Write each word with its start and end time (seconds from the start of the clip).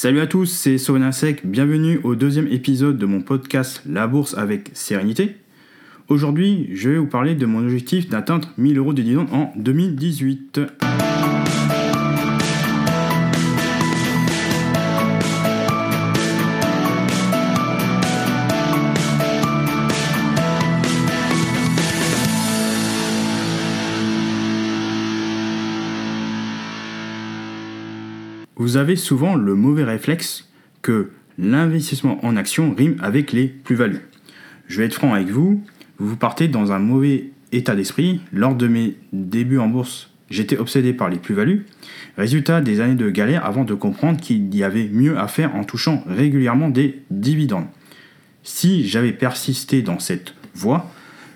Salut 0.00 0.20
à 0.20 0.28
tous, 0.28 0.46
c'est 0.46 0.78
Sec. 0.78 1.44
bienvenue 1.44 1.98
au 2.04 2.14
deuxième 2.14 2.46
épisode 2.46 2.98
de 2.98 3.04
mon 3.04 3.20
podcast 3.20 3.82
La 3.84 4.06
Bourse 4.06 4.38
avec 4.38 4.70
Sérénité. 4.72 5.34
Aujourd'hui, 6.06 6.70
je 6.72 6.90
vais 6.90 6.98
vous 6.98 7.08
parler 7.08 7.34
de 7.34 7.46
mon 7.46 7.64
objectif 7.64 8.08
d'atteindre 8.08 8.48
1000 8.58 8.78
euros 8.78 8.92
de 8.92 9.02
dividendes 9.02 9.32
en 9.32 9.52
2018. 9.56 10.60
Vous 28.68 28.76
avez 28.76 28.96
souvent 28.96 29.34
le 29.34 29.54
mauvais 29.54 29.84
réflexe 29.84 30.46
que 30.82 31.08
l'investissement 31.38 32.22
en 32.22 32.36
action 32.36 32.74
rime 32.74 32.98
avec 33.00 33.32
les 33.32 33.46
plus-values. 33.46 34.02
Je 34.66 34.76
vais 34.76 34.84
être 34.84 34.94
franc 34.94 35.14
avec 35.14 35.28
vous, 35.28 35.64
vous 35.96 36.16
partez 36.16 36.48
dans 36.48 36.70
un 36.70 36.78
mauvais 36.78 37.30
état 37.50 37.74
d'esprit. 37.74 38.20
Lors 38.30 38.54
de 38.54 38.68
mes 38.68 38.96
débuts 39.14 39.56
en 39.56 39.68
bourse, 39.68 40.10
j'étais 40.28 40.58
obsédé 40.58 40.92
par 40.92 41.08
les 41.08 41.16
plus-values. 41.16 41.64
Résultat 42.18 42.60
des 42.60 42.80
années 42.80 42.94
de 42.94 43.08
galère 43.08 43.46
avant 43.46 43.64
de 43.64 43.72
comprendre 43.72 44.20
qu'il 44.20 44.54
y 44.54 44.62
avait 44.62 44.90
mieux 44.92 45.18
à 45.18 45.28
faire 45.28 45.56
en 45.56 45.64
touchant 45.64 46.04
régulièrement 46.06 46.68
des 46.68 47.00
dividendes. 47.10 47.68
Si 48.42 48.86
j'avais 48.86 49.12
persisté 49.12 49.80
dans 49.80 49.98
cette 49.98 50.34
voie, 50.54 50.92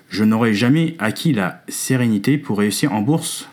je 0.07 0.23
n'aurais 0.23 0.53
jamais 0.53 0.95
acquis 0.99 1.33
la 1.33 1.63
sérénité 1.67 2.37
pour 2.37 2.59
réussir 2.59 2.93
en 2.93 3.01
bourse 3.01 3.49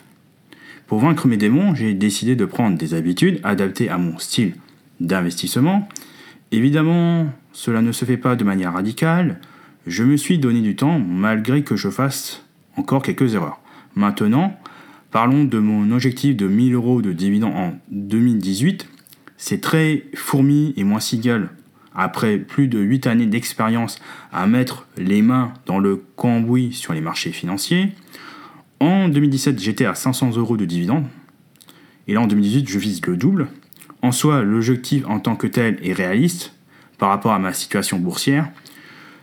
pour 0.90 0.98
vaincre 0.98 1.28
mes 1.28 1.36
démons, 1.36 1.72
j'ai 1.76 1.94
décidé 1.94 2.34
de 2.34 2.44
prendre 2.44 2.76
des 2.76 2.94
habitudes 2.94 3.38
adaptées 3.44 3.88
à 3.88 3.96
mon 3.96 4.18
style 4.18 4.54
d'investissement. 4.98 5.88
Évidemment, 6.50 7.28
cela 7.52 7.80
ne 7.80 7.92
se 7.92 8.04
fait 8.04 8.16
pas 8.16 8.34
de 8.34 8.42
manière 8.42 8.72
radicale. 8.72 9.38
Je 9.86 10.02
me 10.02 10.16
suis 10.16 10.40
donné 10.40 10.60
du 10.62 10.74
temps 10.74 10.98
malgré 10.98 11.62
que 11.62 11.76
je 11.76 11.90
fasse 11.90 12.44
encore 12.74 13.02
quelques 13.02 13.34
erreurs. 13.34 13.60
Maintenant, 13.94 14.58
parlons 15.12 15.44
de 15.44 15.60
mon 15.60 15.92
objectif 15.92 16.34
de 16.34 16.48
1000 16.48 16.74
euros 16.74 17.02
de 17.02 17.12
dividendes 17.12 17.54
en 17.54 17.74
2018. 17.92 18.88
C'est 19.36 19.60
très 19.60 20.06
fourmi 20.16 20.74
et 20.76 20.82
moins 20.82 20.98
cigale. 20.98 21.50
Après 21.94 22.36
plus 22.36 22.66
de 22.66 22.80
8 22.80 23.06
années 23.06 23.26
d'expérience 23.26 24.00
à 24.32 24.48
mettre 24.48 24.88
les 24.96 25.22
mains 25.22 25.54
dans 25.66 25.78
le 25.78 26.02
cambouis 26.16 26.72
sur 26.72 26.94
les 26.94 27.00
marchés 27.00 27.30
financiers, 27.30 27.92
en 28.80 29.08
2017, 29.08 29.58
j'étais 29.60 29.84
à 29.84 29.94
500 29.94 30.36
euros 30.36 30.56
de 30.56 30.64
dividendes. 30.64 31.06
Et 32.08 32.14
là, 32.14 32.22
en 32.22 32.26
2018, 32.26 32.68
je 32.68 32.78
vise 32.78 33.04
le 33.06 33.16
double. 33.16 33.48
En 34.02 34.12
soi, 34.12 34.42
l'objectif 34.42 35.04
en 35.06 35.20
tant 35.20 35.36
que 35.36 35.46
tel 35.46 35.78
est 35.82 35.92
réaliste 35.92 36.54
par 36.98 37.10
rapport 37.10 37.32
à 37.32 37.38
ma 37.38 37.52
situation 37.52 37.98
boursière. 37.98 38.48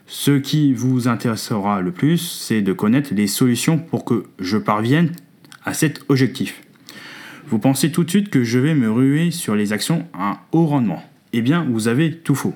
Ce 0.06 0.32
qui 0.32 0.74
vous 0.74 1.08
intéressera 1.08 1.82
le 1.82 1.92
plus, 1.92 2.18
c'est 2.18 2.62
de 2.62 2.72
connaître 2.72 3.14
les 3.14 3.28
solutions 3.28 3.78
pour 3.78 4.06
que 4.06 4.26
je 4.40 4.58
parvienne 4.58 5.12
à 5.66 5.74
cet 5.74 6.02
objectif. 6.08 6.62
Vous 7.48 7.60
pensez 7.60 7.92
tout 7.92 8.04
de 8.04 8.10
suite 8.10 8.30
que 8.30 8.44
je 8.44 8.60
vais 8.60 8.76
me 8.76 8.90
ruer 8.90 9.32
sur 9.32 9.56
les 9.56 9.74
actions 9.74 10.06
à 10.14 10.44
haut 10.52 10.66
rendement. 10.66 11.04
Eh 11.34 11.42
bien, 11.42 11.66
vous 11.70 11.88
avez 11.88 12.16
tout 12.16 12.36
faux. 12.36 12.54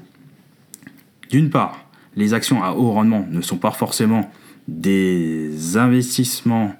D'une 1.30 1.50
part, 1.50 1.86
les 2.16 2.34
actions 2.34 2.64
à 2.64 2.72
haut 2.72 2.92
rendement 2.92 3.26
ne 3.30 3.42
sont 3.42 3.58
pas 3.58 3.72
forcément 3.72 4.32
des 4.68 5.78
investissements 5.78 6.76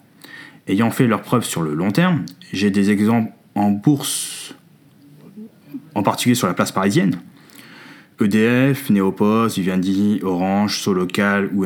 ayant 0.68 0.92
fait 0.92 1.08
leurs 1.08 1.22
preuves 1.22 1.46
sur 1.46 1.62
le 1.62 1.74
long 1.74 1.92
terme. 1.92 2.26
J'ai 2.54 2.72
des 2.72 2.92
exemples 2.92 3.32
en 3.56 3.72
bourse, 3.72 4.56
en 5.96 6.04
particulier 6.04 6.36
sur 6.36 6.48
la 6.48 6.54
place 6.54 6.72
parisienne. 6.72 7.20
EDF, 8.20 8.90
Neopost, 8.92 9.58
Vivendi, 9.58 10.20
Orange, 10.24 10.80
Solocal 10.80 11.50
ou. 11.54 11.66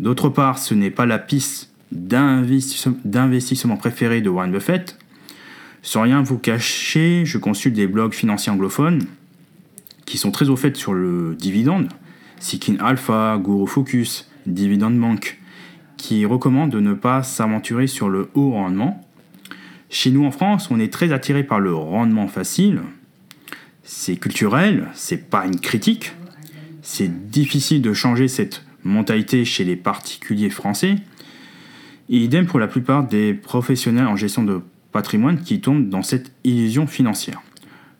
D'autre 0.00 0.28
part, 0.28 0.58
ce 0.58 0.74
n'est 0.74 0.90
pas 0.90 1.06
la 1.06 1.18
piste 1.18 1.72
d'investissement 1.90 3.76
préférée 3.76 4.20
de 4.20 4.28
Warren 4.28 4.52
Buffett. 4.52 4.98
Sans 5.82 6.02
rien 6.02 6.22
vous 6.22 6.38
cacher, 6.38 7.24
je 7.24 7.38
consulte 7.38 7.74
des 7.74 7.86
blogs 7.86 8.12
financiers 8.12 8.52
anglophones 8.52 9.06
qui 10.04 10.18
sont 10.18 10.30
très 10.30 10.50
au 10.50 10.56
fait 10.56 10.76
sur 10.76 10.92
le 10.92 11.34
dividende. 11.34 11.88
Seeking 12.40 12.78
Alpha, 12.80 13.38
Guru 13.42 13.66
Focus, 13.66 14.30
Dividend 14.46 14.90
Bank, 14.92 15.38
qui 15.98 16.24
recommande 16.24 16.70
de 16.70 16.80
ne 16.80 16.94
pas 16.94 17.22
s'aventurer 17.22 17.86
sur 17.86 18.08
le 18.08 18.30
haut 18.34 18.52
rendement. 18.52 19.06
Chez 19.90 20.10
nous 20.10 20.24
en 20.24 20.30
France, 20.30 20.70
on 20.70 20.80
est 20.80 20.92
très 20.92 21.12
attiré 21.12 21.44
par 21.44 21.60
le 21.60 21.74
rendement 21.74 22.28
facile. 22.28 22.80
C'est 23.82 24.16
culturel, 24.16 24.88
c'est 24.94 25.28
pas 25.28 25.44
une 25.44 25.60
critique. 25.60 26.12
C'est 26.80 27.28
difficile 27.30 27.82
de 27.82 27.92
changer 27.92 28.28
cette 28.28 28.64
mentalité 28.84 29.44
chez 29.44 29.64
les 29.64 29.76
particuliers 29.76 30.50
français. 30.50 30.96
Et 32.08 32.18
idem 32.18 32.46
pour 32.46 32.58
la 32.58 32.68
plupart 32.68 33.06
des 33.06 33.34
professionnels 33.34 34.06
en 34.06 34.16
gestion 34.16 34.44
de 34.44 34.62
patrimoine 34.92 35.40
qui 35.42 35.60
tombent 35.60 35.88
dans 35.88 36.02
cette 36.02 36.32
illusion 36.44 36.86
financière. 36.86 37.42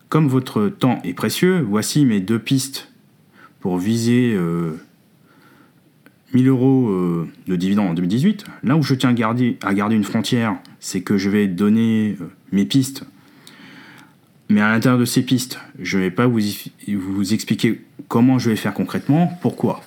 Comme 0.09 0.27
votre 0.27 0.69
temps 0.69 0.99
est 1.03 1.13
précieux, 1.13 1.59
voici 1.59 2.05
mes 2.05 2.19
deux 2.19 2.39
pistes 2.39 2.91
pour 3.59 3.77
viser 3.77 4.33
euh, 4.35 4.79
1000 6.33 6.47
euros 6.47 6.89
euh, 6.89 7.27
de 7.47 7.55
dividendes 7.55 7.89
en 7.89 7.93
2018. 7.93 8.45
Là 8.63 8.75
où 8.75 8.83
je 8.83 8.93
tiens 8.93 9.09
à 9.09 9.13
garder, 9.13 9.57
à 9.61 9.73
garder 9.73 9.95
une 9.95 10.03
frontière, 10.03 10.55
c'est 10.79 11.01
que 11.01 11.17
je 11.17 11.29
vais 11.29 11.47
donner 11.47 12.17
euh, 12.21 12.25
mes 12.51 12.65
pistes. 12.65 13.03
Mais 14.49 14.61
à 14.61 14.69
l'intérieur 14.69 14.99
de 14.99 15.05
ces 15.05 15.23
pistes, 15.23 15.59
je 15.79 15.97
ne 15.97 16.03
vais 16.03 16.11
pas 16.11 16.27
vous, 16.27 16.39
vous 16.87 17.33
expliquer 17.33 17.81
comment 18.07 18.39
je 18.39 18.49
vais 18.49 18.55
faire 18.55 18.73
concrètement. 18.73 19.37
Pourquoi? 19.41 19.81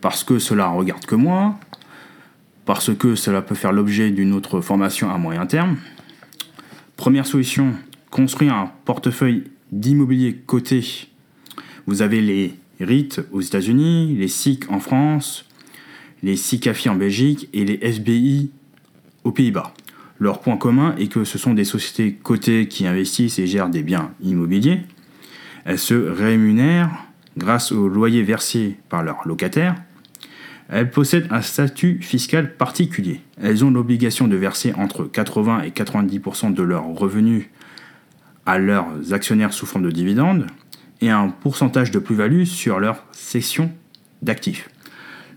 Parce 0.00 0.24
que 0.24 0.38
cela 0.38 0.68
regarde 0.68 1.04
que 1.04 1.14
moi. 1.14 1.58
Parce 2.64 2.94
que 2.94 3.14
cela 3.14 3.42
peut 3.42 3.54
faire 3.54 3.72
l'objet 3.72 4.10
d'une 4.10 4.32
autre 4.32 4.60
formation 4.60 5.10
à 5.10 5.18
moyen 5.18 5.46
terme. 5.46 5.76
Première 6.96 7.26
solution, 7.26 7.74
construire 8.10 8.54
un 8.54 8.72
portefeuille 8.84 9.44
d'immobilier 9.72 10.34
coté. 10.34 11.08
Vous 11.86 12.02
avez 12.02 12.20
les 12.20 12.54
REIT 12.80 13.20
aux 13.32 13.40
États-Unis, 13.40 14.16
les 14.16 14.28
SIC 14.28 14.70
en 14.70 14.80
France, 14.80 15.44
les 16.22 16.36
SICAFI 16.36 16.88
en 16.88 16.96
Belgique 16.96 17.48
et 17.52 17.64
les 17.64 17.78
SBI 17.92 18.50
aux 19.24 19.32
Pays-Bas. 19.32 19.74
Leur 20.18 20.40
point 20.40 20.56
commun 20.56 20.94
est 20.98 21.08
que 21.08 21.24
ce 21.24 21.38
sont 21.38 21.54
des 21.54 21.64
sociétés 21.64 22.14
cotées 22.14 22.68
qui 22.68 22.86
investissent 22.86 23.38
et 23.38 23.46
gèrent 23.46 23.70
des 23.70 23.82
biens 23.82 24.12
immobiliers. 24.22 24.80
Elles 25.64 25.78
se 25.78 25.94
rémunèrent 25.94 27.06
grâce 27.36 27.72
aux 27.72 27.88
loyers 27.88 28.22
versés 28.22 28.76
par 28.88 29.02
leurs 29.02 29.26
locataires. 29.26 29.76
Elles 30.68 30.90
possèdent 30.90 31.28
un 31.30 31.42
statut 31.42 32.00
fiscal 32.00 32.56
particulier. 32.56 33.20
Elles 33.40 33.64
ont 33.64 33.70
l'obligation 33.70 34.28
de 34.28 34.36
verser 34.36 34.72
entre 34.74 35.04
80 35.04 35.62
et 35.62 35.70
90% 35.70 36.54
de 36.54 36.62
leurs 36.62 36.84
revenus 36.84 37.46
à 38.46 38.58
leurs 38.58 39.12
actionnaires 39.12 39.52
sous 39.52 39.66
forme 39.66 39.84
de 39.84 39.90
dividendes 39.90 40.46
et 41.00 41.10
un 41.10 41.28
pourcentage 41.28 41.90
de 41.90 41.98
plus-value 41.98 42.44
sur 42.44 42.80
leur 42.80 43.04
section 43.12 43.70
d'actifs. 44.22 44.68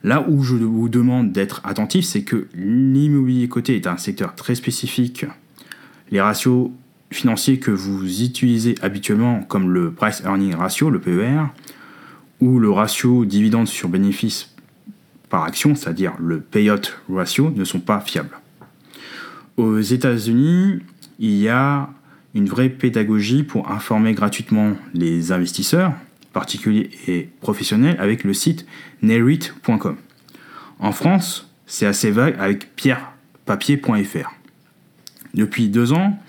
Là 0.04 0.26
où 0.28 0.44
je 0.44 0.56
vous 0.56 0.90
demande 0.90 1.32
d'être 1.32 1.62
attentif, 1.64 2.04
c'est 2.06 2.24
que 2.24 2.48
l'immobilier 2.54 3.48
coté 3.48 3.76
est 3.76 3.88
un 3.88 3.98
secteur 3.98 4.36
très 4.36 4.56
spécifique. 4.56 5.26
Les 6.12 6.20
ratios 6.20 6.72
financiers 7.12 7.60
que 7.60 7.72
vous 7.72 8.22
utilisez 8.22 8.76
habituellement, 8.82 9.44
comme 9.44 9.72
le 9.72 9.92
Price 9.92 10.22
Earning 10.26 10.56
Ratio, 10.56 10.90
le 10.90 11.00
PER, 11.00 11.46
ou 12.42 12.60
le 12.60 12.70
ratio 12.70 13.24
dividende 13.24 13.68
sur 13.68 13.88
bénéfice 13.88 14.54
par 15.30 15.44
action, 15.44 15.76
c'est-à-dire 15.76 16.14
le 16.20 16.42
payout 16.42 16.92
ratio, 17.10 17.52
ne 17.52 17.64
sont 17.64 17.80
pas 17.80 18.02
fiables. 18.02 18.38
Aux 19.56 19.80
États-Unis, 19.80 20.80
il 21.20 21.38
y 21.38 21.48
a 21.48 21.90
une 22.34 22.48
vraie 22.48 22.70
pédagogie 22.70 23.44
pour 23.44 23.72
informer 23.72 24.14
gratuitement 24.14 24.74
les 24.94 25.32
investisseurs, 25.32 25.94
particuliers 26.32 26.90
et 27.08 27.30
professionnels, 27.42 27.96
avec 28.00 28.24
le 28.24 28.34
site 28.34 28.66
nerit.com. 29.02 29.96
En 30.80 30.92
France, 30.92 31.50
c'est 31.68 31.86
assez 31.86 32.12
vague 32.12 32.36
avec 32.40 32.76
pierrepapier.fr. 32.76 34.34
Depuis 35.34 35.70
deux 35.70 35.94
ans, 35.94 36.20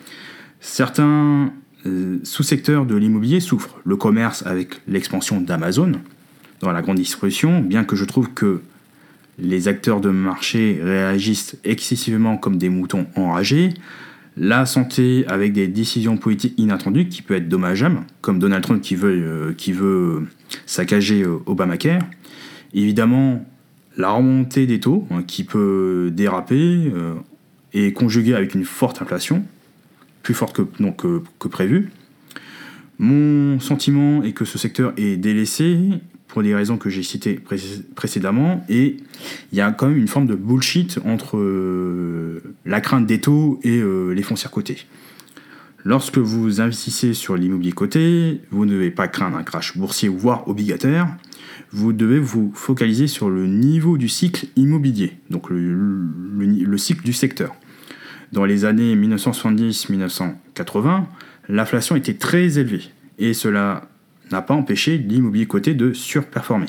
certains 0.61 1.53
euh, 1.87 2.19
sous-secteurs 2.23 2.87
de 2.87 2.95
l'immobilier 2.95 3.41
souffrent. 3.41 3.81
Le 3.85 3.97
commerce 3.97 4.45
avec 4.47 4.81
l'expansion 4.87 5.41
d'Amazon 5.41 5.93
dans 6.61 6.73
la 6.73 6.83
grande 6.83 6.97
distribution, 6.97 7.61
bien 7.61 7.85
que 7.85 7.97
je 7.97 8.05
trouve 8.05 8.33
que 8.33 8.63
les 9.39 9.69
acteurs 9.69 10.01
de 10.01 10.11
marché 10.11 10.81
réagissent 10.83 11.57
excessivement 11.65 12.37
comme 12.37 12.57
des 12.57 12.69
moutons 12.69 13.07
enragés, 13.17 13.75
la 14.37 14.67
santé 14.67 15.25
avec 15.29 15.53
des 15.53 15.69
décisions 15.69 16.17
politiques 16.17 16.55
inattendues 16.57 17.09
qui 17.09 17.23
peut 17.23 17.35
être 17.35 17.49
dommageables, 17.49 18.01
comme 18.21 18.39
Donald 18.39 18.63
Trump 18.63 18.83
qui 18.83 18.97
veut, 18.97 19.55
euh, 19.57 19.73
veut 19.73 20.27
saccager 20.67 21.23
euh, 21.23 21.39
Obamacare. 21.47 22.03
Évidemment, 22.73 23.45
la 23.97 24.11
remontée 24.11 24.67
des 24.67 24.81
taux 24.81 25.07
hein, 25.11 25.23
qui 25.23 25.45
peut 25.45 26.11
déraper 26.13 26.91
euh, 26.93 27.15
et 27.73 27.93
conjuguer 27.93 28.35
avec 28.35 28.55
une 28.55 28.65
forte 28.65 29.01
inflation. 29.03 29.45
plus 30.23 30.35
forte 30.35 30.55
que, 30.55 31.23
que 31.39 31.49
prévu. 31.49 31.91
Mon 32.99 33.59
sentiment 33.61 34.23
est 34.23 34.33
que 34.33 34.45
ce 34.45 34.59
secteur 34.59 34.93
est 34.97 35.17
délaissé 35.17 35.79
pour 36.29 36.43
des 36.43 36.55
raisons 36.55 36.79
que 36.79 36.91
j'ai 36.91 37.03
citées 37.03 37.41
précédemment, 37.95 38.65
et 38.69 38.97
il 39.53 39.59
y 39.59 39.61
a 39.61 39.71
quand 39.71 39.89
même 39.89 39.97
une 39.97 40.09
forme 40.09 40.27
de 40.27 40.35
bullshit 40.35 40.99
entre 41.05 41.37
euh, 41.37 42.43
la 42.65 42.81
crainte 42.81 43.07
des 43.07 43.21
taux 43.21 43.61
et 43.63 43.79
euh, 43.79 44.11
les 44.11 44.23
foncières 44.23 44.51
cotées. 44.51 44.79
Lorsque 45.85 46.19
vous 46.19 46.61
investissez 46.61 47.15
sur 47.15 47.37
l'immobilier 47.37 47.73
coté, 47.73 48.41
vous 48.51 48.65
ne 48.65 48.73
devez 48.73 48.91
pas 48.91 49.07
craindre 49.07 49.37
un 49.37 49.45
crash 49.45 49.77
boursier 49.77 50.09
ou 50.09 50.17
voire 50.17 50.49
obligataire, 50.49 51.09
vous 51.71 51.93
devez 51.93 52.19
vous 52.19 52.51
focaliser 52.55 53.07
sur 53.07 53.31
le 53.31 53.47
niveau 53.47 53.99
du 53.99 54.09
cycle 54.09 54.47
immobilier, 54.57 55.13
donc 55.31 55.51
le 55.51 56.79
cycle 56.79 57.05
du 57.05 57.13
secteur. 57.13 57.55
Dans 58.33 58.45
les 58.45 58.65
années 58.65 58.97
1970-1980, 58.97 61.05
l'inflation 61.49 61.97
était 61.97 62.15
très 62.15 62.59
élevée, 62.59 62.91
et 63.19 63.35
cela 63.35 63.89
n'a 64.31 64.43
pas 64.43 64.55
empêché 64.55 64.99
l'immobilier 64.99 65.47
coté 65.47 65.75
de 65.75 65.93
surperformer. 65.93 66.67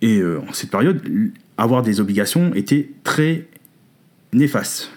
Et 0.00 0.18
euh, 0.20 0.40
en 0.48 0.52
cette 0.52 0.70
période, 0.70 1.02
avoir 1.56 1.82
des 1.82 2.00
obligations 2.00 2.54
était 2.54 2.90
très 3.04 3.48
néfaste. 4.32 4.92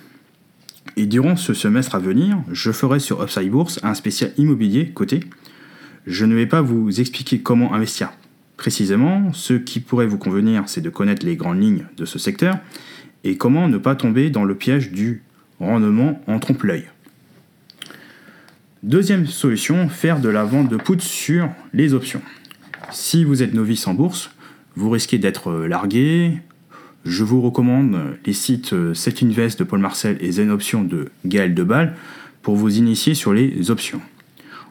Et 0.97 1.05
durant 1.05 1.35
ce 1.35 1.53
semestre 1.53 1.95
à 1.95 1.99
venir, 1.99 2.37
je 2.51 2.71
ferai 2.71 2.99
sur 2.99 3.23
Upside 3.23 3.49
Bourse 3.49 3.79
un 3.83 3.93
spécial 3.93 4.31
immobilier 4.37 4.91
coté. 4.91 5.21
Je 6.05 6.25
ne 6.25 6.35
vais 6.35 6.47
pas 6.47 6.61
vous 6.61 6.99
expliquer 6.99 7.39
comment 7.39 7.73
investir 7.73 8.11
précisément. 8.57 9.31
Ce 9.33 9.53
qui 9.53 9.79
pourrait 9.79 10.05
vous 10.05 10.17
convenir, 10.17 10.63
c'est 10.67 10.81
de 10.81 10.89
connaître 10.89 11.25
les 11.25 11.35
grandes 11.35 11.61
lignes 11.61 11.85
de 11.97 12.05
ce 12.05 12.19
secteur 12.19 12.57
et 13.23 13.37
comment 13.37 13.67
ne 13.67 13.77
pas 13.77 13.95
tomber 13.95 14.29
dans 14.29 14.43
le 14.43 14.55
piège 14.55 14.91
du 14.91 15.23
rendement 15.59 16.21
en 16.27 16.39
trompe-l'œil. 16.39 16.85
Deuxième 18.83 19.27
solution, 19.27 19.89
faire 19.89 20.19
de 20.19 20.29
la 20.29 20.43
vente 20.43 20.67
de 20.67 20.75
put 20.75 20.99
sur 21.01 21.49
les 21.71 21.93
options. 21.93 22.23
Si 22.89 23.23
vous 23.23 23.43
êtes 23.43 23.53
novice 23.53 23.85
en 23.85 23.93
bourse, 23.93 24.31
vous 24.75 24.89
risquez 24.89 25.19
d'être 25.19 25.51
largué. 25.67 26.39
Je 27.05 27.23
vous 27.23 27.41
recommande 27.41 28.17
les 28.25 28.33
sites 28.33 28.73
7invest 28.73 29.59
de 29.59 29.65
Paul 29.65 29.81
Marcel 29.81 30.17
et 30.19 30.31
Zen 30.31 30.49
Options 30.49 30.83
de 30.83 31.09
Gaël 31.27 31.53
Debal 31.53 31.95
pour 32.41 32.55
vous 32.55 32.75
initier 32.75 33.13
sur 33.13 33.33
les 33.33 33.69
options. 33.69 34.01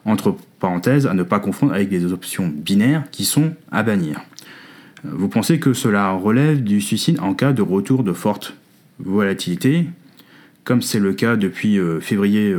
Entre 0.03 0.35
parenthèses, 0.59 1.07
à 1.07 1.13
ne 1.13 1.23
pas 1.23 1.39
confondre 1.39 1.71
avec 1.71 1.89
les 1.89 2.11
options 2.11 2.51
binaires 2.53 3.05
qui 3.11 3.23
sont 3.23 3.53
à 3.71 3.81
bannir. 3.81 4.19
Vous 5.05 5.29
pensez 5.29 5.57
que 5.57 5.71
cela 5.71 6.11
relève 6.11 6.61
du 6.61 6.81
suicide 6.81 7.21
en 7.21 7.33
cas 7.33 7.53
de 7.53 7.61
retour 7.61 8.03
de 8.03 8.11
forte 8.11 8.57
volatilité, 8.99 9.87
comme 10.65 10.81
c'est 10.81 10.99
le 10.99 11.13
cas 11.13 11.37
depuis 11.37 11.79
euh, 11.79 12.01
février 12.01 12.53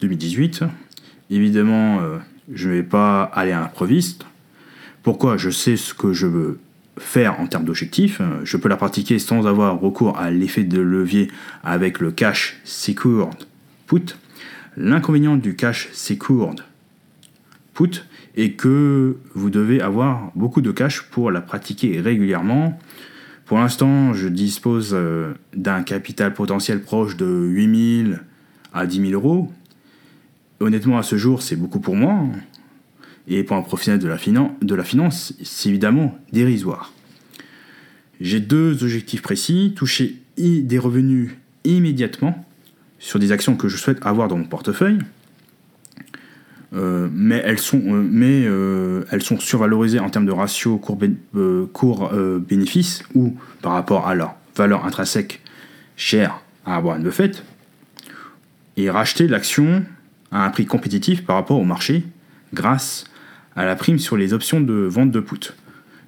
2018 0.00 0.62
euh, 0.62 0.66
Évidemment, 1.30 2.00
euh, 2.00 2.18
je 2.52 2.68
ne 2.68 2.74
vais 2.74 2.82
pas 2.82 3.22
aller 3.22 3.52
à 3.52 3.60
l'improviste. 3.60 4.26
Pourquoi 5.02 5.36
Je 5.36 5.50
sais 5.50 5.76
ce 5.76 5.94
que 5.94 6.12
je 6.12 6.26
veux 6.26 6.58
faire 6.98 7.38
en 7.40 7.46
termes 7.46 7.64
d'objectifs. 7.64 8.20
Je 8.44 8.56
peux 8.56 8.68
la 8.68 8.76
pratiquer 8.76 9.18
sans 9.18 9.46
avoir 9.46 9.80
recours 9.80 10.18
à 10.18 10.30
l'effet 10.30 10.64
de 10.64 10.80
levier 10.80 11.30
avec 11.62 12.00
le 12.00 12.10
cash 12.10 12.60
secured 12.64 13.46
put. 13.86 14.16
L'inconvénient 14.76 15.36
du 15.36 15.54
cash 15.54 15.88
secured 15.92 16.62
put 17.74 18.04
est 18.36 18.52
que 18.52 19.16
vous 19.34 19.50
devez 19.50 19.80
avoir 19.80 20.30
beaucoup 20.34 20.60
de 20.60 20.70
cash 20.70 21.02
pour 21.02 21.30
la 21.30 21.40
pratiquer 21.40 22.00
régulièrement. 22.00 22.78
Pour 23.46 23.58
l'instant, 23.58 24.12
je 24.12 24.28
dispose 24.28 24.90
euh, 24.92 25.32
d'un 25.54 25.82
capital 25.82 26.34
potentiel 26.34 26.82
proche 26.82 27.16
de 27.16 27.26
8000 27.26 28.20
à 28.74 28.86
10 28.86 29.10
000 29.10 29.12
euros 29.12 29.50
honnêtement, 30.60 30.98
à 30.98 31.02
ce 31.02 31.16
jour, 31.16 31.42
c'est 31.42 31.56
beaucoup 31.56 31.80
pour 31.80 31.96
moi. 31.96 32.26
Et 33.26 33.44
pour 33.44 33.56
un 33.56 33.62
professionnel 33.62 34.00
de 34.00 34.74
la, 34.74 34.84
finance, 34.84 35.34
c'est 35.42 35.68
évidemment 35.68 36.18
dérisoire. 36.32 36.92
J'ai 38.20 38.40
deux 38.40 38.82
objectifs 38.82 39.22
précis, 39.22 39.74
toucher 39.76 40.16
des 40.36 40.78
revenus 40.78 41.32
immédiatement 41.64 42.44
sur 42.98 43.18
des 43.18 43.32
actions 43.32 43.56
que 43.56 43.68
je 43.68 43.76
souhaite 43.76 44.04
avoir 44.04 44.28
dans 44.28 44.38
mon 44.38 44.44
portefeuille, 44.44 44.98
euh, 46.74 47.08
mais, 47.12 47.40
elles 47.44 47.58
sont, 47.58 47.82
euh, 47.86 48.08
euh, 48.22 49.04
elles 49.10 49.22
sont 49.22 49.38
survalorisées 49.38 50.00
en 50.00 50.10
termes 50.10 50.26
de 50.26 50.32
ratio 50.32 50.76
court-bénéfice 50.78 53.02
ou 53.14 53.34
par 53.62 53.72
rapport 53.72 54.06
à 54.06 54.14
leur 54.14 54.34
valeur 54.54 54.84
intrinsèque 54.84 55.40
chère 55.96 56.42
à 56.66 56.80
Warren 56.80 57.02
Buffett, 57.02 57.42
et 58.76 58.90
racheter 58.90 59.26
l'action 59.26 59.82
à 60.30 60.44
un 60.44 60.50
prix 60.50 60.66
compétitif 60.66 61.24
par 61.24 61.36
rapport 61.36 61.58
au 61.58 61.64
marché 61.64 62.04
grâce 62.52 63.04
à 63.56 63.64
la 63.64 63.76
prime 63.76 63.98
sur 63.98 64.16
les 64.16 64.32
options 64.32 64.60
de 64.60 64.72
vente 64.72 65.10
de 65.10 65.20
put. 65.20 65.52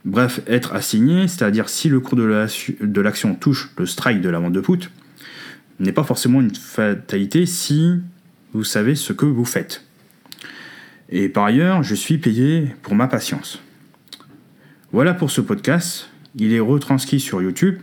Bref, 0.04 0.40
être 0.46 0.74
assigné, 0.74 1.28
c'est-à-dire 1.28 1.68
si 1.68 1.88
le 1.88 2.00
cours 2.00 2.16
de 2.16 3.00
l'action 3.00 3.34
touche 3.34 3.70
le 3.76 3.86
strike 3.86 4.20
de 4.20 4.28
la 4.28 4.38
vente 4.38 4.52
de 4.52 4.60
put, 4.60 4.90
n'est 5.78 5.92
pas 5.92 6.04
forcément 6.04 6.40
une 6.40 6.54
fatalité 6.54 7.46
si 7.46 8.00
vous 8.52 8.64
savez 8.64 8.94
ce 8.94 9.12
que 9.12 9.26
vous 9.26 9.44
faites. 9.44 9.84
Et 11.08 11.28
par 11.28 11.44
ailleurs, 11.44 11.82
je 11.82 11.94
suis 11.94 12.18
payé 12.18 12.74
pour 12.82 12.94
ma 12.94 13.08
patience. 13.08 13.60
Voilà 14.92 15.12
pour 15.12 15.30
ce 15.30 15.40
podcast. 15.40 16.08
Il 16.36 16.52
est 16.52 16.60
retranscrit 16.60 17.20
sur 17.20 17.42
YouTube. 17.42 17.80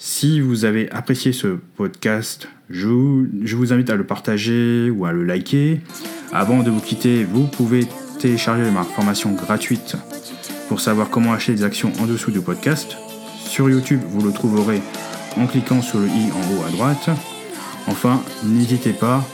Si 0.00 0.40
vous 0.40 0.64
avez 0.64 0.88
apprécié 0.92 1.32
ce 1.32 1.58
podcast, 1.76 2.48
je 2.70 2.86
vous, 2.86 3.72
invite 3.72 3.90
à 3.90 3.96
le 3.96 4.04
partager 4.04 4.90
ou 4.90 5.04
à 5.04 5.12
le 5.12 5.24
liker. 5.24 5.80
Avant 6.32 6.62
de 6.62 6.70
vous 6.70 6.78
quitter, 6.78 7.24
vous 7.24 7.48
pouvez 7.48 7.84
télécharger 8.20 8.70
ma 8.70 8.84
formation 8.84 9.32
gratuite 9.32 9.96
pour 10.68 10.80
savoir 10.80 11.10
comment 11.10 11.32
acheter 11.32 11.52
des 11.54 11.64
actions 11.64 11.92
en 11.98 12.06
dessous 12.06 12.30
du 12.30 12.40
podcast. 12.40 12.96
Sur 13.44 13.68
YouTube, 13.68 14.00
vous 14.10 14.24
le 14.24 14.32
trouverez 14.32 14.80
en 15.36 15.48
cliquant 15.48 15.82
sur 15.82 15.98
le 15.98 16.06
i 16.06 16.30
en 16.30 16.54
haut 16.54 16.64
à 16.64 16.70
droite. 16.70 17.10
Enfin, 17.88 18.22
n'hésitez 18.44 18.92
pas 18.92 19.26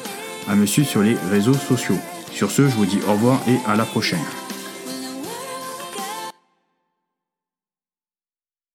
à 0.48 0.54
me 0.54 0.64
suivre 0.64 0.88
sur 0.88 1.02
les 1.02 1.16
réseaux 1.30 1.52
sociaux. 1.52 1.98
Sur 2.32 2.50
ce, 2.50 2.62
je 2.62 2.74
vous 2.74 2.86
dis 2.86 3.00
au 3.06 3.12
revoir 3.12 3.42
et 3.46 3.58
à 3.70 3.76
la 3.76 3.84
prochaine. 3.84 4.18